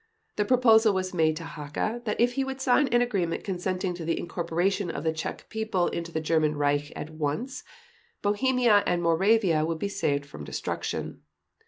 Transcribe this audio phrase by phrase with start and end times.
[0.35, 4.03] The proposal was made to Hacha that if he would sign an agreement consenting to
[4.03, 7.63] the incorporation of the Czech people in the German Reich at once,
[8.23, 11.21] Bohemia and Moravia would be saved from destruction.